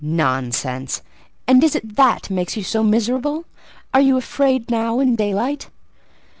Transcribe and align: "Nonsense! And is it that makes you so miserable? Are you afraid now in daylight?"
"Nonsense! 0.03 1.03
And 1.47 1.63
is 1.63 1.75
it 1.75 1.95
that 1.95 2.31
makes 2.31 2.57
you 2.57 2.63
so 2.63 2.81
miserable? 2.81 3.45
Are 3.93 4.01
you 4.01 4.17
afraid 4.17 4.71
now 4.71 4.99
in 4.99 5.15
daylight?" 5.15 5.69